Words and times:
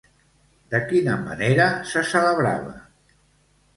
De 0.71 0.79
quina 0.93 1.17
manera 1.27 1.67
se 1.93 2.03
celebrava? 2.15 2.77